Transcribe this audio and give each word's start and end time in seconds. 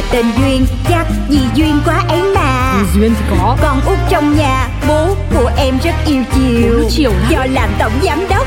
là 0.00 0.06
tên 0.12 0.26
duyên 0.38 0.66
chắc 0.88 1.06
vì 1.28 1.38
duyên 1.54 1.80
quá 1.84 2.04
ấy 2.08 2.22
mà. 2.34 2.84
Duyên 2.94 3.14
thì 3.18 3.24
có. 3.30 3.56
Con 3.62 3.80
út 3.86 3.98
trong 4.10 4.36
nhà 4.36 4.68
bố 4.88 5.16
của 5.34 5.50
em 5.56 5.78
rất 5.84 5.94
yêu 6.06 6.22
chiều, 6.34 6.88
chiều 6.90 7.12
do 7.30 7.46
làm 7.52 7.70
tổng 7.78 7.92
giám 8.02 8.28
đốc 8.30 8.46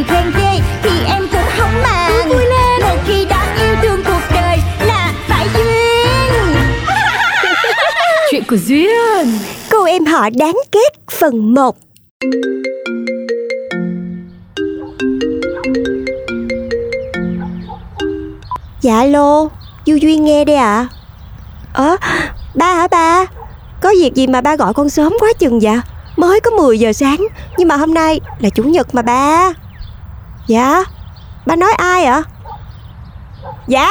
điều 0.00 0.06
khen 0.08 0.32
ghê 0.36 0.60
Thì 0.82 0.90
em 1.06 1.28
cũng 1.32 1.40
không 1.58 1.82
màng. 1.82 2.28
Vui 2.28 2.44
lên. 2.44 2.80
Một 2.82 2.96
khi 3.06 3.24
đã 3.24 3.56
yêu 3.62 3.76
thương 3.82 4.02
cuộc 4.06 4.20
đời 4.34 4.58
Là 4.86 5.12
phải 5.28 5.48
duyên. 5.54 6.54
Chuyện 8.30 8.42
của 8.48 8.56
Duyên. 8.56 9.38
Cô 9.70 9.84
em 9.84 10.04
họ 10.04 10.30
đáng 10.30 10.56
kết 10.70 10.92
phần 11.10 11.54
1 11.54 11.76
Dạ 18.80 18.98
alo, 18.98 19.48
Du 19.86 19.94
Duyên 19.94 20.24
nghe 20.24 20.44
đây 20.44 20.56
ạ. 20.56 20.88
Ờ, 21.72 21.96
ba 22.54 22.74
hả 22.74 22.88
ba? 22.88 23.26
Có 23.80 23.92
việc 24.00 24.14
gì 24.14 24.26
mà 24.26 24.40
ba 24.40 24.56
gọi 24.56 24.74
con 24.74 24.90
sớm 24.90 25.12
quá 25.20 25.32
chừng 25.38 25.60
vậy? 25.60 25.80
Mới 26.16 26.40
có 26.40 26.50
10 26.50 26.78
giờ 26.78 26.92
sáng 26.92 27.26
Nhưng 27.58 27.68
mà 27.68 27.76
hôm 27.76 27.94
nay 27.94 28.20
là 28.38 28.48
chủ 28.48 28.62
nhật 28.62 28.94
mà 28.94 29.02
ba 29.02 29.52
Dạ, 30.50 30.84
ba 31.46 31.56
nói 31.56 31.72
ai 31.72 32.04
ạ? 32.04 32.22
Dạ. 33.66 33.90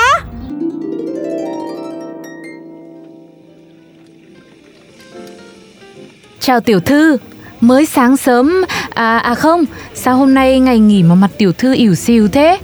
Chào 6.40 6.60
tiểu 6.60 6.80
thư. 6.80 7.18
Mới 7.62 7.86
sáng 7.86 8.18
sớm. 8.18 8.66
À 8.94 9.18
à 9.18 9.36
không 9.36 9.66
Sao 9.94 10.16
hôm 10.16 10.34
nay 10.34 10.60
ngày 10.60 10.80
nghỉ 10.80 11.04
mà 11.04 11.16
mặt 11.16 11.30
tiểu 11.38 11.54
thư 11.54 11.74
ỉu 11.74 11.96
xìu 11.96 12.28
thế? 12.28 12.60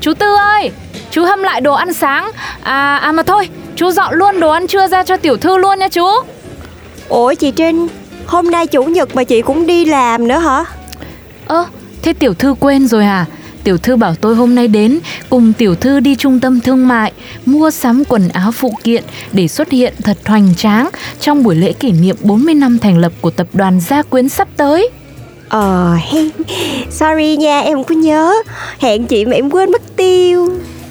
Chú 0.00 0.14
Tư 0.14 0.36
ơi 0.36 0.70
Chú 1.10 1.24
hâm 1.24 1.42
lại 1.42 1.60
đồ 1.60 1.74
ăn 1.74 1.92
sáng. 1.92 2.30
À 2.62 2.96
à 2.96 3.12
mà 3.12 3.22
thôi 3.22 3.48
Chú 3.76 3.90
dọn 3.90 4.14
luôn 4.14 4.40
đồ 4.40 4.50
ăn 4.50 4.66
trưa 4.66 4.86
ra 4.86 5.02
cho 5.02 5.16
tiểu 5.16 5.36
thư 5.36 5.56
luôn 5.56 5.78
nha 5.78 5.88
chú. 5.88 6.06
Ủa 7.08 7.34
chị 7.34 7.50
Trinh 7.50 7.88
Hôm 8.26 8.50
nay 8.50 8.66
chủ 8.66 8.84
nhật 8.84 9.16
mà 9.16 9.24
chị 9.24 9.42
cũng 9.42 9.66
đi 9.66 9.84
làm 9.84 10.28
nữa 10.28 10.38
hả? 10.38 10.64
Ơ 11.46 11.66
thế 12.04 12.12
tiểu 12.12 12.34
thư 12.34 12.54
quên 12.60 12.86
rồi 12.86 13.04
à 13.04 13.26
Tiểu 13.64 13.78
thư 13.78 13.96
bảo 13.96 14.14
tôi 14.14 14.36
hôm 14.36 14.54
nay 14.54 14.68
đến 14.68 14.98
cùng 15.30 15.52
tiểu 15.52 15.74
thư 15.74 16.00
đi 16.00 16.16
trung 16.16 16.40
tâm 16.40 16.60
thương 16.60 16.88
mại 16.88 17.12
mua 17.46 17.70
sắm 17.70 18.02
quần 18.08 18.28
áo 18.28 18.52
phụ 18.52 18.74
kiện 18.84 19.04
để 19.32 19.48
xuất 19.48 19.70
hiện 19.70 19.94
thật 20.02 20.16
hoành 20.26 20.54
tráng 20.54 20.90
trong 21.20 21.42
buổi 21.42 21.54
lễ 21.54 21.72
kỷ 21.72 21.92
niệm 21.92 22.16
40 22.22 22.54
năm 22.54 22.78
thành 22.78 22.98
lập 22.98 23.12
của 23.20 23.30
tập 23.30 23.46
đoàn 23.52 23.80
Gia 23.80 24.02
Quyến 24.02 24.28
sắp 24.28 24.48
tới. 24.56 24.90
Ờ 25.48 25.94
hen 25.94 26.30
Sorry 26.90 27.36
nha 27.36 27.60
em 27.60 27.74
không 27.76 27.84
có 27.84 27.94
nhớ 27.94 28.34
Hẹn 28.78 29.06
chị 29.06 29.24
mà 29.24 29.32
em 29.32 29.50
quên 29.50 29.72
mất 29.72 29.96
tiêu 29.96 30.48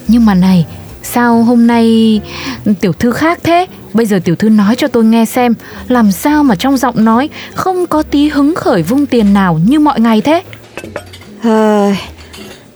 Nhưng 0.08 0.26
mà 0.26 0.34
này, 0.34 0.66
sao 1.02 1.42
hôm 1.42 1.66
nay 1.66 2.20
tiểu 2.80 2.92
thư 2.92 3.12
khác 3.12 3.38
thế? 3.42 3.66
Bây 3.92 4.06
giờ 4.06 4.20
tiểu 4.24 4.36
thư 4.36 4.48
nói 4.48 4.76
cho 4.76 4.88
tôi 4.88 5.04
nghe 5.04 5.24
xem, 5.24 5.54
làm 5.88 6.12
sao 6.12 6.44
mà 6.44 6.54
trong 6.54 6.76
giọng 6.76 7.04
nói 7.04 7.28
không 7.54 7.86
có 7.86 8.02
tí 8.02 8.28
hứng 8.28 8.54
khởi 8.54 8.82
vung 8.82 9.06
tiền 9.06 9.34
nào 9.34 9.60
như 9.66 9.80
mọi 9.80 10.00
ngày 10.00 10.20
thế? 10.20 10.42
Ờ, 11.44 11.92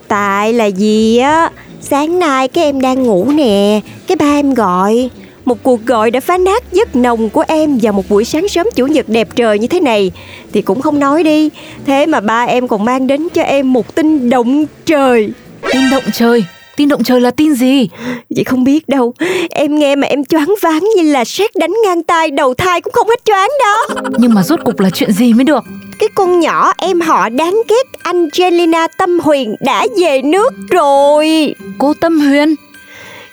Tại 0.08 0.52
là 0.52 0.64
gì 0.64 1.18
á? 1.18 1.50
Sáng 1.80 2.18
nay 2.18 2.48
cái 2.48 2.64
em 2.64 2.80
đang 2.80 3.02
ngủ 3.02 3.30
nè 3.34 3.80
Cái 4.06 4.16
ba 4.16 4.26
em 4.26 4.54
gọi. 4.54 5.10
Một 5.44 5.58
cuộc 5.62 5.86
gọi 5.86 6.10
đã 6.10 6.20
phá 6.20 6.38
nát 6.38 6.62
giấc 6.72 6.96
nồng 6.96 7.28
của 7.30 7.44
em 7.48 7.78
Vào 7.82 7.92
một 7.92 8.04
buổi 8.08 8.24
sáng 8.24 8.48
sớm 8.48 8.66
chủ 8.74 8.86
nhật 8.86 9.08
đẹp 9.08 9.28
trời 9.36 9.58
như 9.58 9.66
thế 9.66 9.80
này. 9.80 10.10
Thì 10.52 10.62
cũng 10.62 10.80
không 10.82 10.98
nói 10.98 11.22
đi 11.22 11.50
Thế 11.86 12.06
mà 12.06 12.20
ba 12.20 12.44
em 12.44 12.68
còn 12.68 12.84
mang 12.84 13.06
đến 13.06 13.28
cho 13.34 13.42
em 13.42 13.72
một 13.72 13.94
tin 13.94 14.30
động 14.30 14.66
trời. 14.86 15.30
Tin 15.72 15.90
động 15.90 16.04
trời, 16.12 16.44
tin 16.76 16.88
động 16.88 17.04
trời 17.04 17.20
là 17.20 17.30
tin 17.30 17.54
gì? 17.54 17.88
Chị 18.36 18.44
không 18.44 18.64
biết 18.64 18.88
đâu 18.88 19.14
Em 19.50 19.78
nghe 19.78 19.96
mà 19.96 20.06
em 20.06 20.24
choáng 20.24 20.54
váng 20.62 20.84
như 20.96 21.12
là 21.12 21.24
sét 21.24 21.56
đánh 21.56 21.72
ngang 21.84 22.02
tai 22.02 22.30
Đầu 22.30 22.54
thai 22.54 22.80
cũng 22.80 22.92
không 22.92 23.08
hết 23.08 23.24
choáng 23.24 23.50
đó. 23.60 24.00
Nhưng 24.18 24.34
mà 24.34 24.42
rốt 24.42 24.60
cục 24.64 24.80
là 24.80 24.90
chuyện 24.90 25.12
gì 25.12 25.32
mới 25.32 25.44
được? 25.44 25.64
Cái 25.98 26.08
con 26.14 26.40
nhỏ 26.40 26.72
em 26.78 27.00
họ 27.00 27.28
đáng 27.28 27.62
ghét 27.68 28.02
Angelina 28.02 28.86
Tâm 28.98 29.20
Huyền 29.20 29.54
đã 29.60 29.86
về 30.00 30.22
nước 30.22 30.54
rồi. 30.70 31.54
Cô 31.78 31.94
Tâm 32.00 32.20
Huyền? 32.20 32.54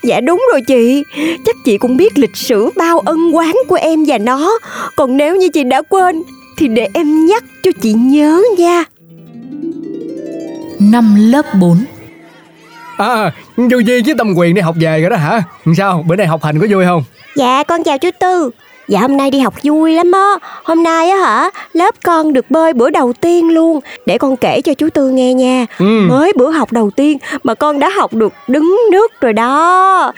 Dạ 0.04 0.20
đúng 0.20 0.46
rồi 0.52 0.62
chị. 0.68 1.04
Chắc 1.46 1.56
chị 1.66 1.78
cũng 1.78 1.98
biết 1.98 2.18
lịch 2.18 2.36
sử 2.36 2.70
bao 2.76 3.00
ân 3.00 3.32
oán 3.32 3.54
của 3.68 3.76
em 3.76 4.06
và 4.08 4.18
nó. 4.18 4.60
Còn 4.96 5.18
nếu 5.18 5.36
như 5.36 5.50
chị 5.50 5.64
đã 5.64 5.82
quên 5.82 6.24
Thì 6.58 6.68
để 6.68 6.88
em 6.94 7.26
nhắc 7.26 7.44
cho 7.64 7.72
chị 7.82 7.94
nhớ 7.94 8.42
nha. 8.58 8.84
Năm 10.80 11.16
lớp 11.20 11.46
4 11.60 11.78
À, 12.98 13.32
Du 13.58 13.80
Duyên 13.80 14.06
với 14.06 14.16
Tâm 14.18 14.34
Quyền 14.38 14.56
đi 14.56 14.62
học 14.62 14.76
về 14.80 15.02
rồi 15.02 15.10
đó 15.10 15.18
hả? 15.18 15.44
Sao, 15.78 16.04
bữa 16.08 16.16
nay 16.16 16.28
học 16.28 16.44
hành 16.44 16.60
có 16.60 16.68
vui 16.70 16.86
không? 16.86 17.04
Dạ 17.36 17.64
con 17.64 17.84
chào 17.84 17.98
chú 17.98 18.10
Tư 18.20 18.52
Dạ 18.88 19.00
hôm 19.00 19.18
nay 19.18 19.32
đi 19.32 19.40
học 19.40 19.54
vui 19.64 19.94
lắm 19.94 20.12
á. 20.12 20.36
Hôm 20.64 20.84
nay 20.84 21.10
á 21.10 21.18
hả 21.18 21.50
Lớp 21.74 21.96
con 22.04 22.34
được 22.34 22.52
bơi 22.52 22.74
bữa 22.74 22.90
đầu 22.90 23.14
tiên 23.14 23.50
luôn. 23.54 23.80
Để 24.06 24.18
con 24.18 24.38
kể 24.38 24.62
cho 24.62 24.74
chú 24.74 24.90
Tư 24.90 25.10
nghe 25.10 25.34
nha. 25.34 25.66
Ừ. 25.80 25.86
Mới 26.10 26.34
bữa 26.36 26.50
học 26.50 26.72
đầu 26.72 26.92
tiên 26.96 27.18
Mà 27.44 27.54
con 27.54 27.80
đã 27.80 27.90
học 27.90 28.14
được 28.14 28.34
đứng 28.48 28.78
nước 28.92 29.22
rồi 29.22 29.34
đó. 29.34 30.12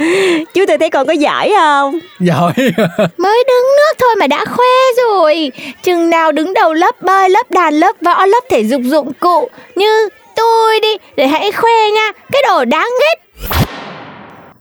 Chú 0.53 0.66
Tư 0.67 0.77
thấy 0.79 0.89
con 0.89 1.07
có 1.07 1.13
giỏi 1.13 1.51
không? 1.57 2.00
Giỏi 2.19 2.53
Mới 3.17 3.44
đứng 3.47 3.66
nước 3.77 3.94
thôi 4.00 4.16
mà 4.19 4.27
đã 4.27 4.45
khoe 4.45 5.03
rồi. 5.03 5.51
Chừng 5.83 6.09
nào 6.09 6.31
đứng 6.31 6.53
đầu 6.53 6.73
lớp 6.73 7.01
bơi, 7.01 7.29
lớp 7.29 7.51
đàn, 7.51 7.73
lớp 7.73 7.95
võ, 8.01 8.25
lớp 8.25 8.44
thể 8.50 8.63
dục 8.63 8.81
dụng 8.85 9.11
cụ 9.19 9.50
Như 9.75 10.09
tôi 10.35 10.79
đi 10.79 10.97
Để 11.16 11.27
hãy 11.27 11.51
khoe 11.51 11.91
nha. 11.95 12.11
Cái 12.31 12.44
đồ 12.47 12.66
đáng 12.66 12.89
ghét. 13.01 13.47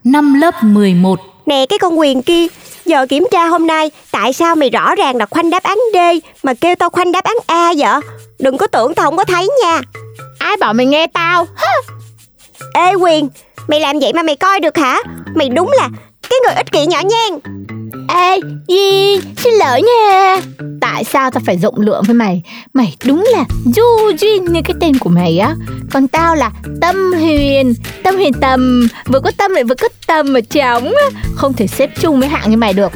Năm 0.05 0.34
lớp 0.41 0.55
11 0.62 1.21
Nè 1.47 1.66
cái 1.69 1.78
con 1.78 1.99
quyền 1.99 2.22
kia 2.22 2.47
Giờ 2.86 3.06
kiểm 3.06 3.26
tra 3.30 3.47
hôm 3.47 3.66
nay 3.66 3.91
Tại 4.10 4.32
sao 4.32 4.54
mày 4.54 4.70
rõ 4.70 4.94
ràng 4.94 5.16
là 5.16 5.26
khoanh 5.26 5.50
đáp 5.50 5.62
án 5.62 5.78
D 5.94 5.97
Mà 6.42 6.54
kêu 6.54 6.74
tao 6.74 6.91
khoanh 6.91 7.12
đáp 7.12 7.24
án 7.24 7.36
A 7.47 7.72
vậy? 7.76 8.00
Đừng 8.38 8.58
có 8.58 8.66
tưởng 8.66 8.94
tao 8.94 9.06
không 9.06 9.16
có 9.16 9.24
thấy 9.24 9.48
nha. 9.62 9.80
Ai 10.38 10.56
bảo 10.56 10.72
mày 10.72 10.86
nghe 10.86 11.06
tao. 11.06 11.47
Ê 12.74 12.94
Quyền 12.94 13.28
Mày 13.69 13.80
làm 13.80 13.98
vậy 13.98 14.12
mà 14.12 14.22
mày 14.22 14.36
coi 14.36 14.60
được 14.60 14.76
hả? 14.76 15.02
Mày 15.34 15.48
đúng 15.48 15.72
là 15.72 15.88
cái 16.30 16.38
người 16.44 16.54
ích 16.54 16.72
kỷ 16.72 16.86
nhỏ 16.86 17.00
nhen 17.04 17.41
Ê, 18.09 18.41
Di, 18.69 19.21
Xin 19.37 19.55
lỗi 19.55 19.83
nha. 19.83 20.37
Tại 20.81 21.05
sao 21.05 21.31
tao 21.31 21.43
phải 21.47 21.57
rộng 21.57 21.81
lượng 21.81 22.03
với 22.07 22.15
mày? 22.15 22.43
Mày 22.73 22.97
đúng 23.05 23.25
là 23.33 23.45
du 23.65 24.17
duyên 24.19 24.45
như 24.45 24.61
cái 24.65 24.75
tên 24.81 24.99
của 24.99 25.11
mày 25.11 25.39
á. 25.39 25.55
Còn 25.93 26.09
tao 26.09 26.34
là 26.34 26.51
Tâm 26.81 27.13
Huyền. 27.13 27.75
Tâm 28.03 28.16
Huyền 28.16 28.33
Tầm 28.41 28.89
Vừa 29.07 29.21
có 29.21 29.31
tâm 29.37 29.51
lại 29.51 29.65
vừa 29.65 29.75
có 29.75 29.89
tầm 30.07 30.33
mà 30.33 30.41
trống. 30.41 30.93
Không 31.34 31.53
thể 31.53 31.66
xếp 31.66 31.91
chung 32.01 32.21
với 32.21 32.28
hạng 32.28 32.51
như 32.51 32.57
mày 32.57 32.72
được. 32.72 32.93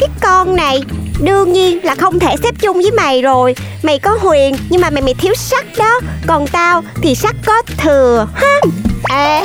Cái 0.00 0.08
con 0.20 0.56
này 0.56 0.82
Đương 1.22 1.52
nhiên 1.52 1.84
là 1.84 1.94
không 1.94 2.18
thể 2.18 2.34
xếp 2.42 2.54
chung 2.60 2.76
với 2.76 2.90
mày 2.90 3.22
rồi. 3.22 3.54
Mày 3.82 3.98
có 3.98 4.18
huyền 4.20 4.56
Nhưng 4.68 4.80
mà 4.80 4.90
mày 4.90 5.02
mày 5.02 5.14
thiếu 5.14 5.34
sắc 5.34 5.66
đó. 5.78 6.00
Còn 6.26 6.46
tao 6.46 6.82
thì 7.02 7.14
sắc 7.14 7.36
có 7.46 7.62
thừa. 7.78 8.28
Ha. 8.34 8.60
Ê, 9.10 9.42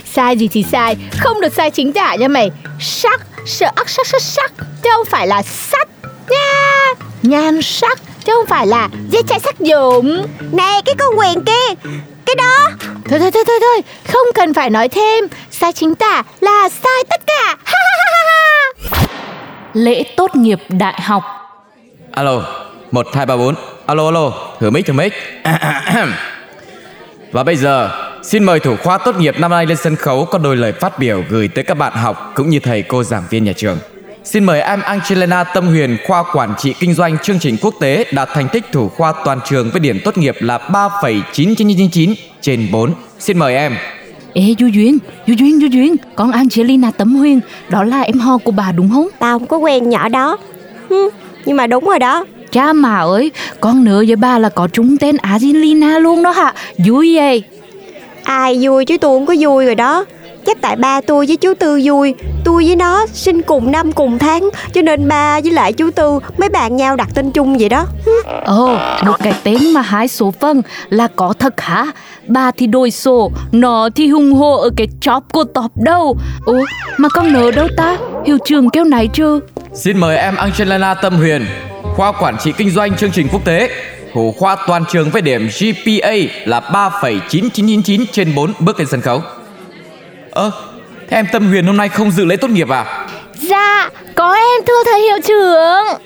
sai 0.14 0.36
gì 0.36 0.48
thì 0.52 0.64
sai. 0.72 0.96
Không 1.20 1.40
được 1.40 1.52
sai 1.52 1.70
chính 1.70 1.92
tả 1.92 2.14
nha 2.14 2.28
mày. 2.28 2.50
Sắc, 2.80 3.20
sợ 3.46 3.70
ắc 3.74 3.88
sắc 3.88 4.06
sắc 4.06 4.22
sắc 4.22 4.52
Chứ 4.82 4.90
không 4.96 5.06
phải 5.06 5.26
là 5.26 5.42
sắt 5.42 5.88
nha. 6.30 6.92
Nhan 7.22 7.62
sắc 7.62 7.98
Chứ 8.24 8.32
không 8.36 8.46
phải 8.46 8.66
là 8.66 8.88
dây 9.10 9.22
chai 9.28 9.40
sắc 9.40 9.60
dụng 9.60 10.26
Nè 10.52 10.80
cái 10.84 10.94
con 10.98 11.18
quyền 11.18 11.44
kia 11.44 11.90
Cái 12.26 12.34
đó. 12.34 12.70
Thôi 13.10 13.18
thôi 13.18 13.30
thôi 13.30 13.44
thôi 13.46 13.58
thôi 13.60 13.82
Không 14.12 14.26
cần 14.34 14.54
phải 14.54 14.70
nói 14.70 14.88
thêm. 14.88 15.24
Sai 15.50 15.72
chính 15.72 15.94
tả 15.94 16.22
là 16.40 16.68
sai 16.68 17.04
tất 17.10 17.20
cả. 17.26 17.56
Lễ 19.72 20.04
tốt 20.16 20.36
nghiệp 20.36 20.58
đại 20.68 21.00
học. 21.02 21.22
Alo, 22.12 22.42
1, 22.90 23.06
2, 23.14 23.26
3, 23.26 23.36
4 23.36 23.54
Alo, 23.86 24.04
alo, 24.06 24.32
thử 24.60 24.70
mic, 24.70 24.86
thử 24.86 24.92
mic 24.92 25.12
Và 27.32 27.42
bây 27.44 27.56
giờ, 27.56 27.90
xin 28.22 28.44
mời 28.44 28.60
thủ 28.60 28.76
khoa 28.76 28.98
tốt 28.98 29.16
nghiệp 29.18 29.34
năm 29.38 29.50
nay 29.50 29.66
lên 29.66 29.76
sân 29.76 29.96
khấu 29.96 30.24
có 30.24 30.38
đôi 30.38 30.56
lời 30.56 30.72
phát 30.72 30.98
biểu 30.98 31.24
gửi 31.28 31.48
tới 31.48 31.64
các 31.64 31.74
bạn 31.74 31.92
học 31.92 32.32
cũng 32.34 32.50
như 32.50 32.58
thầy 32.60 32.82
cô 32.82 33.02
giảng 33.02 33.22
viên 33.30 33.44
nhà 33.44 33.52
trường. 33.56 33.78
Xin 34.24 34.44
mời 34.44 34.60
em 34.60 34.80
Angelina 34.80 35.44
Tâm 35.44 35.66
Huyền, 35.66 35.96
khoa 36.06 36.24
quản 36.32 36.54
trị 36.58 36.74
kinh 36.80 36.94
doanh 36.94 37.18
chương 37.18 37.38
trình 37.38 37.56
quốc 37.62 37.74
tế 37.80 38.04
đạt 38.12 38.28
thành 38.34 38.48
tích 38.48 38.64
thủ 38.72 38.88
khoa 38.88 39.12
toàn 39.24 39.40
trường 39.44 39.70
với 39.70 39.80
điểm 39.80 40.00
tốt 40.04 40.18
nghiệp 40.18 40.36
là 40.40 40.58
3,9999 40.58 42.14
trên 42.40 42.68
4. 42.72 42.92
Xin 43.18 43.38
mời 43.38 43.56
em. 43.56 43.76
Ê 44.34 44.54
Du 44.58 44.66
Duyên, 44.66 44.98
Du 45.26 45.34
Duyên, 45.38 45.60
Du 45.60 45.66
Duyên 45.66 45.96
Con 46.16 46.32
Angelina 46.32 46.90
Tấm 46.90 47.16
Huyền 47.16 47.40
Đó 47.68 47.84
là 47.84 48.00
em 48.00 48.18
ho 48.18 48.38
của 48.38 48.50
bà 48.50 48.72
đúng 48.72 48.90
không? 48.90 49.08
Tao 49.18 49.38
không 49.38 49.48
có 49.48 49.56
quen 49.56 49.88
nhỏ 49.88 50.08
đó 50.08 50.38
Hừ, 50.90 51.10
Nhưng 51.44 51.56
mà 51.56 51.66
đúng 51.66 51.84
rồi 51.84 51.98
đó 51.98 52.24
Cha 52.52 52.72
mà 52.72 52.98
ơi 53.00 53.30
Con 53.60 53.84
nhớ 53.84 54.04
với 54.06 54.16
bà 54.16 54.38
là 54.38 54.48
có 54.48 54.68
trúng 54.72 54.96
tên 54.96 55.16
Angelina 55.16 55.98
luôn 55.98 56.22
đó 56.22 56.30
hả? 56.30 56.54
Vui 56.78 57.16
vậy. 57.16 57.42
Ai 58.24 58.58
vui 58.60 58.84
chứ 58.84 58.98
tôi 58.98 59.18
không 59.18 59.26
có 59.26 59.34
vui 59.40 59.64
rồi 59.64 59.74
đó. 59.74 60.04
Chắc 60.46 60.60
tại 60.60 60.76
ba 60.76 61.00
tôi 61.00 61.26
với 61.26 61.36
chú 61.36 61.54
Tư 61.54 61.80
vui. 61.84 62.14
Tôi 62.44 62.64
với 62.66 62.76
nó 62.76 63.06
sinh 63.12 63.42
cùng 63.42 63.72
năm 63.72 63.92
cùng 63.92 64.18
tháng 64.18 64.50
Cho 64.74 64.82
nên 64.82 65.08
ba 65.08 65.40
với 65.40 65.50
lại 65.52 65.72
chú 65.72 65.90
Tư 65.90 66.18
Mới 66.38 66.48
bàn 66.48 66.76
nhau 66.76 66.96
đặt 66.96 67.08
tên 67.14 67.30
chung 67.30 67.58
vậy 67.58 67.68
đó. 67.68 67.86
Ồ, 68.44 68.76
một 69.06 69.16
cái 69.18 69.34
tên 69.44 69.72
mà 69.72 69.80
hai 69.80 70.08
số 70.08 70.30
phân 70.40 70.62
là 70.88 71.08
có 71.16 71.34
thật 71.38 71.60
hả? 71.60 71.86
Bà 72.26 72.50
thì 72.50 72.66
đôi 72.66 72.90
số, 72.90 73.30
nó 73.52 73.88
thì 73.94 74.08
hùng 74.08 74.32
hồ 74.32 74.56
ở 74.56 74.70
cái 74.76 74.88
chóp 75.00 75.32
của 75.32 75.44
tọp 75.44 75.70
đâu. 75.76 76.16
Ủa, 76.44 76.64
mà 76.96 77.08
con 77.08 77.32
nhớ 77.32 77.50
đâu 77.50 77.68
ta? 77.76 77.96
Hiệu 78.26 78.38
trưởng 78.44 78.70
kêu 78.70 78.84
này 78.84 79.08
chưa? 79.12 79.40
Xin 79.74 79.98
mời 79.98 80.16
em 80.16 80.36
Angelina 80.36 80.94
Tâm 80.94 81.16
Huyền, 81.16 81.46
khoa 82.00 82.12
quản 82.12 82.36
trị 82.38 82.52
kinh 82.56 82.70
doanh 82.70 82.96
chương 82.96 83.10
trình 83.10 83.28
quốc 83.32 83.44
tế. 83.44 83.70
Thủ 84.12 84.34
khoa 84.38 84.56
toàn 84.66 84.84
trường 84.88 85.10
với 85.10 85.22
điểm 85.22 85.48
GPA 85.48 86.12
là 86.44 86.60
3,9999 86.60 88.04
trên 88.12 88.34
4 88.34 88.52
bước 88.58 88.78
lên 88.78 88.88
sân 88.88 89.00
khấu. 89.00 89.22
Ơ, 90.30 90.50
thế 91.08 91.16
em 91.16 91.26
Tâm 91.32 91.48
Huyền 91.48 91.66
hôm 91.66 91.76
nay 91.76 91.88
không 91.88 92.10
dự 92.10 92.24
lễ 92.24 92.36
tốt 92.36 92.50
nghiệp 92.50 92.68
à? 92.68 93.08
Dạ, 93.34 93.90
có 94.14 94.34
em 94.34 94.66
thưa 94.66 94.82
thầy 94.84 95.00
hiệu 95.00 95.18
trưởng. 95.24 96.00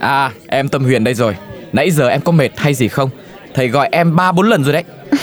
À, 0.00 0.30
em 0.48 0.68
Tâm 0.68 0.84
Huyền 0.84 1.04
đây 1.04 1.14
rồi. 1.14 1.36
Nãy 1.72 1.90
giờ 1.90 2.08
em 2.08 2.20
có 2.20 2.32
mệt 2.32 2.50
hay 2.56 2.74
gì 2.74 2.88
không? 2.88 3.10
Thầy 3.54 3.68
gọi 3.68 3.88
em 3.92 4.16
3 4.16 4.32
4 4.32 4.48
lần 4.48 4.64
rồi 4.64 4.72
đấy. 4.72 4.84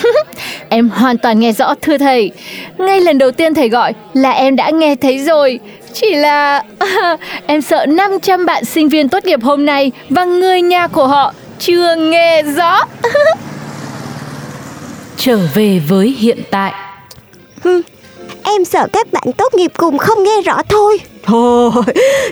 Em 0.69 0.89
hoàn 0.89 1.17
toàn 1.17 1.39
nghe 1.39 1.51
rõ 1.51 1.75
thưa 1.81 1.97
thầy. 1.97 2.31
Ngay 2.77 3.01
lần 3.01 3.17
đầu 3.17 3.31
tiên 3.31 3.53
thầy 3.53 3.69
gọi 3.69 3.93
là 4.13 4.31
em 4.31 4.55
đã 4.55 4.69
nghe 4.69 4.95
thấy 4.95 5.19
rồi. 5.19 5.59
Chỉ 6.01 6.15
là 6.15 6.63
em 7.47 7.61
sợ 7.61 7.85
500 7.85 8.45
bạn 8.45 8.65
sinh 8.65 8.89
viên 8.89 9.09
tốt 9.09 9.25
nghiệp 9.25 9.43
hôm 9.43 9.65
nay 9.65 9.91
và 10.09 10.25
người 10.25 10.61
nhà 10.61 10.87
của 10.87 11.07
họ 11.07 11.33
chưa 11.59 11.95
nghe 11.95 12.43
rõ. 12.43 12.79
Trở 15.17 15.39
về 15.53 15.81
với 15.87 16.15
hiện 16.19 16.39
tại. 16.51 16.73
Hừ, 17.63 17.81
Em 18.49 18.65
sợ 18.65 18.87
các 18.93 19.11
bạn 19.11 19.23
tốt 19.37 19.53
nghiệp 19.53 19.71
cùng 19.77 19.97
không 19.97 20.23
nghe 20.23 20.41
rõ 20.41 20.61
thôi. 20.69 20.99
Thôi, 21.23 21.71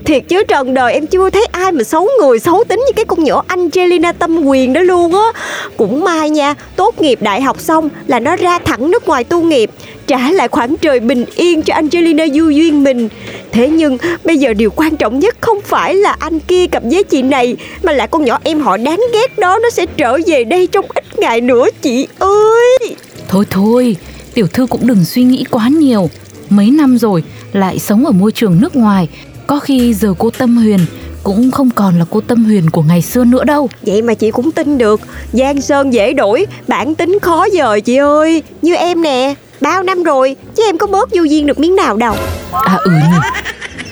thiệt 0.06 0.24
chứ 0.28 0.44
trần 0.48 0.74
đời 0.74 0.94
em 0.94 1.08
chưa 1.08 1.30
thấy 1.30 1.46
ai 1.52 1.72
mà 1.72 1.84
xấu 1.84 2.08
người 2.20 2.40
xấu 2.40 2.64
tính 2.64 2.80
như 2.80 2.92
cái 2.96 3.06
con 3.06 3.24
nhỏ 3.24 3.44
Angelina 3.48 4.12
Tâm 4.12 4.46
Quyền 4.46 4.74
đó 4.74 4.82
luôn 4.82 5.14
á. 5.14 5.42
Cũng 5.78 6.04
may 6.04 6.30
nha, 6.30 6.56
tốt 6.76 7.02
nghiệp 7.02 7.22
đại 7.22 7.42
học 7.42 7.60
xong 7.60 7.90
là 8.08 8.20
nó 8.20 8.36
ra 8.36 8.60
thẳng 8.60 8.92
nước 8.92 9.08
ngoài 9.08 9.24
tu 9.24 9.42
nghiệp 9.42 9.72
Trả 10.08 10.32
lại 10.32 10.48
khoảng 10.48 10.76
trời 10.78 11.00
bình 11.00 11.26
yên 11.36 11.62
cho 11.62 11.74
Angelina 11.74 12.26
du 12.34 12.50
duyên 12.50 12.84
mình. 12.84 13.10
Thế 13.52 13.70
nhưng 13.70 13.98
bây 14.24 14.38
giờ 14.38 14.54
điều 14.54 14.70
quan 14.76 14.98
trọng 14.98 15.20
nhất 15.20 15.36
không 15.42 15.62
phải 15.62 15.96
là 15.96 16.16
anh 16.20 16.40
kia 16.40 16.68
cặp 16.68 16.84
với 16.84 17.04
chị 17.04 17.22
này 17.22 17.56
Mà 17.84 17.92
là 17.92 18.08
con 18.08 18.26
nhỏ 18.26 18.40
em 18.44 18.60
họ 18.60 18.78
đáng 18.78 19.02
ghét 19.14 19.40
đó. 19.40 19.60
Nó 19.64 19.70
sẽ 19.70 19.86
trở 19.86 20.18
về 20.28 20.44
đây 20.44 20.68
trong 20.68 20.86
ít 20.96 21.20
ngày 21.20 21.42
nữa 21.42 21.68
chị 21.82 22.08
ơi. 22.20 22.96
Thôi 23.28 23.46
thôi, 23.50 23.96
tiểu 24.34 24.48
thư 24.48 24.68
cũng 24.68 24.88
đừng 24.88 25.06
suy 25.06 25.24
nghĩ 25.24 25.44
quá 25.52 25.68
nhiều. 25.68 26.10
Mấy 26.50 26.70
năm 26.72 26.98
rồi, 26.98 27.24
lại 27.54 27.80
sống 27.80 28.06
ở 28.06 28.12
môi 28.12 28.32
trường 28.32 28.62
nước 28.62 28.76
ngoài. 28.76 29.10
Có 29.48 29.60
khi 29.60 29.94
giờ 29.94 30.14
cô 30.18 30.30
Tâm 30.30 30.58
Huyền 30.58 30.80
cũng 31.24 31.52
không 31.52 31.70
còn 31.70 32.00
là 32.00 32.06
cô 32.10 32.22
Tâm 32.22 32.46
Huyền 32.46 32.70
của 32.70 32.82
ngày 32.82 33.02
xưa 33.02 33.26
nữa 33.26 33.44
đâu. 33.44 33.70
Vậy 33.82 34.02
mà 34.02 34.14
chị 34.14 34.32
cũng 34.32 34.52
tin 34.52 34.78
được. 34.78 35.02
Giang 35.34 35.62
Sơn 35.62 35.94
dễ 35.94 36.14
đổi 36.14 36.46
Bản 36.68 36.96
tính 36.96 37.18
khó 37.22 37.48
dời 37.54 37.82
chị 37.82 37.96
ơi. 37.96 38.44
Như 38.62 38.76
em 38.76 39.02
nè 39.02 39.34
Bao 39.66 39.84
năm 39.84 40.04
rồi 40.04 40.36
Chứ 40.56 40.64
em 40.64 40.78
có 40.78 40.88
bớt 40.88 41.10
vô 41.12 41.24
duyên 41.24 41.48
được 41.48 41.60
miếng 41.60 41.76
nào 41.76 41.98
đâu. 41.98 42.16
À 42.52 42.78
ừ 42.84 42.92
nhỉ 42.92 43.18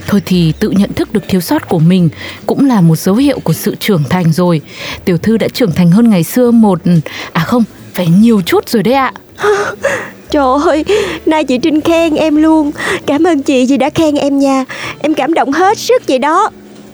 Thôi 0.08 0.22
thì 0.26 0.54
tự 0.60 0.70
nhận 0.70 0.94
thức 0.94 1.14
được 1.14 1.24
thiếu 1.28 1.42
sót 1.42 1.70
của 1.70 1.80
mình 1.80 2.10
cũng 2.46 2.68
là 2.68 2.82
một 2.82 2.96
dấu 2.96 3.16
hiệu 3.16 3.40
của 3.40 3.54
sự 3.54 3.76
trưởng 3.80 4.04
thành 4.10 4.34
rồi. 4.34 4.62
Tiểu 5.06 5.18
thư 5.18 5.38
đã 5.38 5.48
trưởng 5.54 5.72
thành 5.72 5.92
hơn 5.92 6.10
ngày 6.10 6.24
xưa 6.24 6.52
một... 6.52 6.80
À 7.32 7.44
không, 7.44 7.64
phải 7.94 8.08
nhiều 8.08 8.42
chút 8.46 8.70
rồi 8.70 8.84
đấy 8.84 8.94
ạ. 8.94 9.14
Trời 10.30 10.46
ơi 10.66 10.86
Nay 11.26 11.44
chị 11.44 11.58
Trinh 11.58 11.82
khen 11.82 12.16
em 12.16 12.36
luôn. 12.36 12.72
Cảm 13.06 13.28
ơn 13.28 13.44
chị 13.44 13.66
vì 13.66 13.78
đã 13.78 13.90
khen 13.90 14.16
em 14.16 14.40
nha. 14.40 14.66
Em 15.00 15.14
cảm 15.14 15.34
động 15.34 15.52
hết 15.52 15.78
sức 15.78 16.08
vậy 16.08 16.20
đó. 16.20 16.50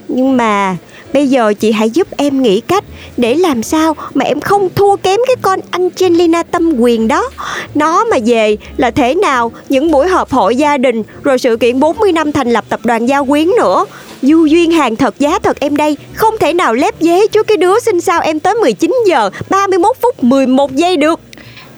Nhưng 0.07 0.37
mà 0.37 0.77
Bây 1.13 1.27
giờ 1.27 1.53
chị 1.59 1.71
hãy 1.71 1.89
giúp 1.89 2.07
em 2.17 2.41
nghĩ 2.41 2.61
cách 2.61 2.83
Để 3.17 3.35
làm 3.35 3.63
sao 3.63 3.95
mà 4.13 4.25
em 4.25 4.39
không 4.39 4.69
thua 4.75 4.95
kém 4.95 5.19
cái 5.27 5.35
con 5.41 5.59
Angelina 5.71 6.43
tâm 6.43 6.73
quyền 6.79 7.07
đó. 7.07 7.29
Nó 7.75 8.05
mà 8.05 8.17
về 8.25 8.57
là 8.77 8.91
thế 8.91 9.15
nào? 9.15 9.51
Những 9.69 9.91
buổi 9.91 10.07
họp 10.07 10.31
hội 10.31 10.55
gia 10.55 10.77
đình 10.77 11.03
Rồi 11.23 11.39
sự 11.39 11.57
kiện 11.57 11.79
40 11.79 12.11
năm 12.11 12.31
thành 12.31 12.49
lập 12.49 12.65
tập 12.69 12.79
đoàn 12.83 13.05
Gia 13.05 13.23
Quyến 13.23 13.47
nữa. 13.47 13.85
Du 14.21 14.45
duyên 14.45 14.71
hàng 14.71 14.95
thật 14.95 15.15
giá 15.19 15.39
thật 15.39 15.59
em 15.59 15.75
đây. 15.75 15.97
Không 16.13 16.35
thể 16.39 16.53
nào 16.53 16.73
lép 16.73 16.95
dế 16.99 17.27
cho 17.31 17.43
cái 17.43 17.57
đứa 17.57 17.79
sinh 17.79 18.01
sao 18.01 18.21
em 18.21 18.39
tới 18.39 18.55
19 18.55 18.95
giờ 19.07 19.29
31 19.49 19.97
phút 20.01 20.23
11 20.23 20.75
giây 20.75 20.97
được. 20.97 21.19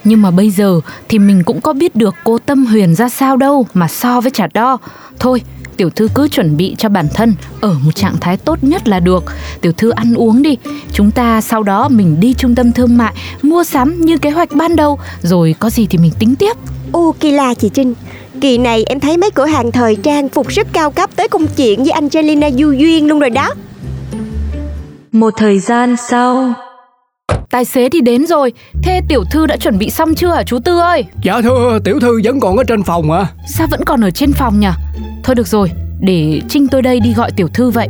Nhưng 0.04 0.22
mà 0.22 0.30
bây 0.30 0.50
giờ 0.50 0.80
thì 1.08 1.18
mình 1.18 1.42
cũng 1.44 1.60
có 1.60 1.72
biết 1.72 1.96
được 1.96 2.14
cô 2.24 2.38
Tâm 2.38 2.66
Huyền 2.66 2.94
ra 2.94 3.08
sao 3.08 3.36
đâu 3.36 3.66
mà 3.74 3.88
so 3.88 4.20
với 4.20 4.30
chả 4.30 4.46
đo. 4.54 4.78
Thôi, 5.18 5.42
tiểu 5.82 5.90
thư 5.90 6.08
cứ 6.14 6.28
chuẩn 6.28 6.56
bị 6.56 6.74
cho 6.78 6.88
bản 6.88 7.06
thân 7.14 7.34
ở 7.60 7.74
một 7.84 7.94
trạng 7.94 8.16
thái 8.20 8.36
tốt 8.36 8.64
nhất 8.64 8.88
là 8.88 9.00
được. 9.00 9.24
Tiểu 9.60 9.72
thư 9.72 9.90
ăn 9.90 10.14
uống 10.14 10.42
đi, 10.42 10.56
chúng 10.92 11.10
ta 11.10 11.40
sau 11.40 11.62
đó 11.62 11.88
mình 11.88 12.20
đi 12.20 12.34
trung 12.34 12.54
tâm 12.54 12.72
thương 12.72 12.96
mại 12.96 13.14
mua 13.42 13.64
sắm 13.64 14.00
như 14.00 14.18
kế 14.18 14.30
hoạch 14.30 14.52
ban 14.52 14.76
đầu, 14.76 14.98
rồi 15.22 15.54
có 15.58 15.70
gì 15.70 15.86
thì 15.86 15.98
mình 15.98 16.12
tính 16.18 16.36
tiếp. 16.36 16.56
Ô 16.92 17.14
kỳ 17.20 17.30
la 17.30 17.54
chị 17.54 17.68
Trinh 17.68 17.94
Kỳ 18.40 18.58
này 18.58 18.84
em 18.86 19.00
thấy 19.00 19.16
mấy 19.16 19.30
cửa 19.30 19.46
hàng 19.46 19.72
thời 19.72 19.96
trang 19.96 20.28
phục 20.28 20.48
rất 20.48 20.66
cao 20.72 20.90
cấp 20.90 21.10
tới 21.16 21.28
công 21.28 21.46
chuyện 21.56 21.82
với 21.82 21.90
Angelina 21.90 22.50
Du 22.50 22.70
Duyên 22.72 23.06
luôn 23.06 23.18
rồi 23.18 23.30
đó 23.30 23.50
Một 25.12 25.34
thời 25.36 25.58
gian 25.58 25.96
sau 25.96 26.52
Tài 27.50 27.64
xế 27.64 27.88
thì 27.88 28.00
đến 28.00 28.26
rồi, 28.26 28.52
thế 28.82 29.00
tiểu 29.08 29.24
thư 29.32 29.46
đã 29.46 29.56
chuẩn 29.56 29.78
bị 29.78 29.90
xong 29.90 30.14
chưa 30.14 30.28
hả 30.28 30.42
chú 30.42 30.58
Tư 30.64 30.78
ơi? 30.78 31.04
Dạ 31.22 31.40
thưa 31.42 31.78
tiểu 31.84 32.00
thư 32.00 32.20
vẫn 32.24 32.40
còn 32.40 32.56
ở 32.56 32.64
trên 32.64 32.82
phòng 32.82 33.10
ạ 33.10 33.26
Sao 33.48 33.66
vẫn 33.70 33.80
còn 33.86 34.00
ở 34.00 34.10
trên 34.10 34.32
phòng 34.32 34.60
nhỉ? 34.60 34.68
Thôi 35.22 35.34
được 35.34 35.46
rồi, 35.46 35.70
để 36.00 36.40
Trinh 36.48 36.68
tôi 36.68 36.82
đây 36.82 37.00
đi 37.00 37.14
gọi 37.14 37.30
tiểu 37.36 37.48
thư 37.54 37.70
vậy. 37.70 37.88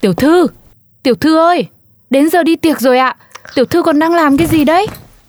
Tiểu 0.00 0.14
thư, 0.14 0.46
tiểu 1.02 1.14
thư 1.14 1.38
ơi, 1.38 1.66
đến 2.10 2.30
giờ 2.30 2.42
đi 2.42 2.56
tiệc 2.56 2.80
rồi 2.80 2.98
ạ. 2.98 3.16
Tiểu 3.54 3.64
thư 3.64 3.82
còn 3.82 3.98
đang 3.98 4.14
làm 4.14 4.36
cái 4.36 4.46
gì 4.46 4.64
đấy? 4.64 4.86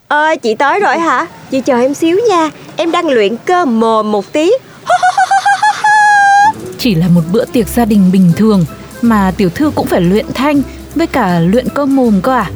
Ơ 0.07 0.35
chị 0.43 0.55
tới 0.55 0.79
rồi 0.79 0.97
hả 0.97 1.27
Chị 1.51 1.61
chờ 1.61 1.79
em 1.79 1.93
xíu 1.93 2.19
nha 2.29 2.49
Em 2.75 2.91
đang 2.91 3.07
luyện 3.07 3.37
cơ 3.45 3.65
mồm 3.65 4.11
một 4.11 4.33
tí 4.33 4.51
Chỉ 6.77 6.95
là 6.95 7.07
một 7.07 7.21
bữa 7.31 7.45
tiệc 7.45 7.67
gia 7.67 7.85
đình 7.85 8.11
bình 8.11 8.31
thường 8.35 8.65
mà 9.01 9.31
tiểu 9.37 9.49
thư 9.49 9.71
cũng 9.75 9.87
phải 9.87 10.01
luyện 10.01 10.25
thanh 10.33 10.61
với 10.95 11.07
cả 11.07 11.39
luyện 11.39 11.69
cơ 11.69 11.85
mồm 11.85 12.21
cơ 12.21 12.33
à? 12.33 12.51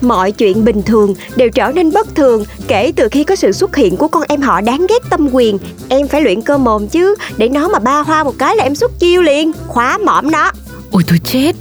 Mọi 0.00 0.32
chuyện 0.32 0.64
bình 0.64 0.82
thường 0.82 1.14
đều 1.36 1.50
trở 1.50 1.72
nên 1.72 1.92
bất 1.92 2.14
thường 2.14 2.44
Kể 2.68 2.92
từ 2.96 3.08
khi 3.08 3.24
có 3.24 3.36
sự 3.36 3.52
xuất 3.52 3.76
hiện 3.76 3.96
của 3.96 4.08
con 4.08 4.22
em 4.28 4.40
họ 4.40 4.60
đáng 4.60 4.86
ghét 4.88 5.02
tâm 5.10 5.28
quyền. 5.32 5.58
Em 5.88 6.08
phải 6.08 6.22
luyện 6.22 6.42
cơ 6.42 6.58
mồm 6.58 6.88
chứ 6.88 7.14
Để 7.36 7.48
nó 7.48 7.68
mà 7.68 7.78
ba 7.78 8.00
hoa 8.00 8.24
một 8.24 8.34
cái 8.38 8.56
là 8.56 8.64
em 8.64 8.74
xuất 8.74 8.98
chiêu 8.98 9.22
liền. 9.22 9.52
Khóa 9.66 9.98
mõm 9.98 10.30
nó. 10.30 10.50
Ôi 10.90 11.02
tôi 11.08 11.18
chết, 11.24 11.52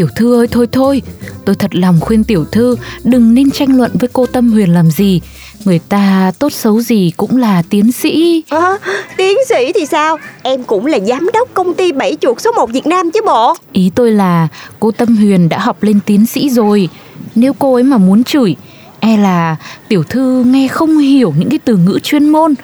tiểu 0.00 0.08
thư 0.16 0.34
ơi 0.34 0.46
thôi 0.50 0.66
thôi, 0.72 1.02
tôi 1.44 1.54
thật 1.54 1.74
lòng 1.74 2.00
khuyên 2.00 2.24
tiểu 2.24 2.44
thư 2.52 2.76
đừng 3.04 3.34
nên 3.34 3.50
tranh 3.50 3.76
luận 3.76 3.90
với 3.94 4.08
cô 4.12 4.26
Tâm 4.26 4.52
Huyền 4.52 4.74
làm 4.74 4.90
gì. 4.90 5.20
Người 5.64 5.78
ta 5.88 6.32
tốt 6.38 6.52
xấu 6.52 6.80
gì 6.80 7.12
cũng 7.16 7.36
là 7.36 7.62
tiến 7.70 7.92
sĩ. 7.92 8.42
à, 8.48 8.78
Tiến 9.16 9.36
sĩ 9.48 9.72
thì 9.74 9.86
sao 9.86 10.18
Em 10.42 10.64
cũng 10.64 10.86
là 10.86 10.98
giám 10.98 11.30
đốc 11.34 11.48
công 11.54 11.74
ty 11.74 11.92
bảy 11.92 12.16
chuột 12.20 12.40
số 12.40 12.52
1 12.52 12.70
Việt 12.70 12.86
Nam 12.86 13.10
chứ 13.10 13.20
bộ 13.26 13.54
Ý 13.72 13.90
tôi 13.94 14.12
là 14.12 14.48
cô 14.80 14.90
Tâm 14.90 15.16
Huyền 15.16 15.48
đã 15.48 15.58
học 15.58 15.82
lên 15.82 16.00
tiến 16.06 16.26
sĩ 16.26 16.50
rồi. 16.50 16.88
Nếu 17.34 17.52
cô 17.52 17.74
ấy 17.74 17.82
mà 17.82 17.98
muốn 17.98 18.24
chửi, 18.24 18.56
e 19.00 19.16
là 19.16 19.56
tiểu 19.88 20.02
thư 20.02 20.44
nghe 20.46 20.68
không 20.68 20.98
hiểu 20.98 21.32
những 21.38 21.50
cái 21.50 21.58
từ 21.64 21.76
ngữ 21.76 21.98
chuyên 22.02 22.28
môn. 22.28 22.54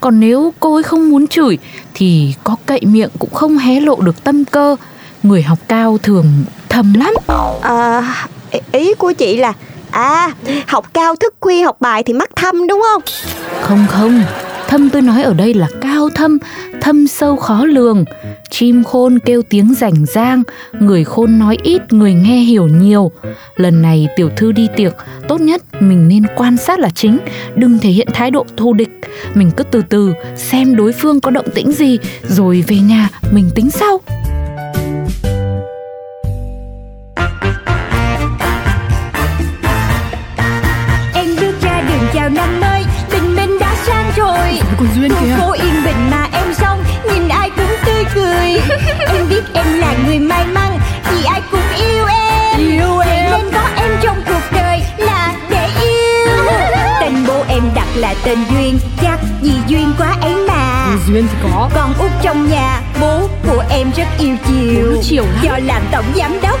Còn 0.00 0.20
nếu 0.20 0.54
cô 0.60 0.74
ấy 0.74 0.82
không 0.82 1.10
muốn 1.10 1.26
chửi 1.26 1.58
thì 1.94 2.34
có 2.44 2.56
cậy 2.66 2.80
miệng 2.82 3.10
cũng 3.18 3.34
không 3.34 3.58
hé 3.58 3.80
lộ 3.80 4.00
được 4.00 4.24
tâm 4.24 4.44
cơ. 4.44 4.76
Người 5.24 5.42
học 5.42 5.58
cao 5.68 5.98
thường 6.02 6.26
thầm 6.68 6.94
lắm. 6.94 7.14
à, 7.62 8.02
ý- 8.72 8.94
của 8.98 9.12
chị 9.12 9.36
là 9.36 9.52
À 9.90 10.30
học 10.66 10.86
cao 10.92 11.16
thức 11.16 11.34
khuya 11.40 11.62
học 11.62 11.76
bài 11.80 12.02
thì 12.02 12.12
mắc 12.12 12.30
thâm 12.36 12.66
đúng 12.66 12.82
không 12.92 13.02
Không 13.62 13.86
không, 13.90 14.22
thâm 14.68 14.90
tôi 14.90 15.02
nói 15.02 15.22
ở 15.22 15.34
đây 15.34 15.54
là 15.54 15.68
cao 15.80 16.08
thâm, 16.14 16.38
thâm 16.80 17.06
sâu 17.06 17.36
khó 17.36 17.64
lường. 17.64 18.04
Chim 18.50 18.84
khôn 18.84 19.18
kêu 19.24 19.42
tiếng 19.42 19.74
rảnh 19.74 20.06
rang, 20.14 20.42
người 20.72 21.04
khôn 21.04 21.38
nói 21.38 21.56
ít, 21.62 21.92
người 21.92 22.14
nghe 22.14 22.36
hiểu 22.36 22.68
nhiều. 22.68 23.10
Lần 23.56 23.82
này 23.82 24.08
tiểu 24.16 24.30
thư 24.36 24.52
đi 24.52 24.68
tiệc, 24.76 24.92
tốt 25.28 25.40
nhất 25.40 25.62
mình 25.80 26.08
nên 26.08 26.22
quan 26.36 26.56
sát 26.56 26.78
là 26.78 26.88
chính, 26.94 27.18
đừng 27.54 27.78
thể 27.78 27.90
hiện 27.90 28.08
thái 28.14 28.30
độ 28.30 28.44
thù 28.56 28.72
địch. 28.72 29.00
Mình 29.34 29.50
cứ 29.56 29.64
từ 29.64 29.82
từ 29.88 30.12
xem 30.36 30.76
đối 30.76 30.92
phương 30.92 31.20
có 31.20 31.30
động 31.30 31.46
tĩnh 31.54 31.72
gì, 31.72 31.98
rồi 32.28 32.64
về 32.68 32.76
nhà 32.76 33.08
mình 33.32 33.50
tính 33.54 33.70
sau. 33.70 34.00
chào 42.24 42.30
năm 42.30 42.60
mới 42.60 42.84
tình 43.10 43.36
mình 43.36 43.58
đã 43.58 43.74
sang 43.86 44.12
rồi. 44.16 44.60
Còn 44.78 44.88
duyên 44.96 45.10
kìa? 45.20 45.36
phố 45.38 45.52
yên 45.52 45.84
bình 45.84 46.10
mà 46.10 46.28
em 46.32 46.54
xong 46.54 46.84
nhìn 47.12 47.28
ai 47.28 47.50
cũng 47.56 47.76
tươi 47.86 48.04
cười. 48.14 48.60
Em 49.06 49.28
biết 49.30 49.42
em 49.54 49.78
là 49.78 49.94
người 50.06 50.18
may 50.18 50.46
mắn 50.46 50.78
vì 51.10 51.24
ai 51.24 51.42
cũng 51.50 51.60
yêu 51.76 52.06
em. 52.06 52.58
Yêu 52.58 52.98
em. 52.98 53.30
nên 53.30 53.50
có 53.52 53.68
em 53.76 53.90
trong 54.02 54.16
cuộc 54.26 54.42
đời 54.52 54.80
là 54.96 55.34
để 55.50 55.68
yêu. 55.82 56.36
Tên 57.00 57.14
bố 57.26 57.44
em 57.48 57.62
đặt 57.74 57.88
là 57.94 58.14
tên 58.24 58.38
duyên 58.50 58.78
chắc 59.02 59.18
vì 59.42 59.52
duyên 59.66 59.92
quá 59.98 60.16
ấy 60.20 60.34
mà. 60.48 60.86
Duyên 61.06 61.26
thì 61.32 61.38
có. 61.42 61.70
Con 61.74 61.94
út 61.98 62.10
trong 62.22 62.50
nhà 62.50 62.80
bố 63.00 63.28
của 63.46 63.64
em 63.70 63.90
rất 63.96 64.08
yêu 64.18 64.36
chiều, 64.48 65.02
chiều 65.02 65.24
do 65.42 65.58
làm 65.66 65.82
tổng 65.92 66.06
giám 66.16 66.40
đốc 66.42 66.60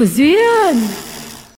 Đời 0.00 0.74